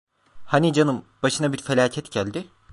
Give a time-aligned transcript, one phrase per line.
[0.45, 2.47] Hani canım, başına bir felaket geldi…